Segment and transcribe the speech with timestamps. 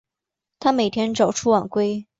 [0.59, 2.07] 他每天早出晚归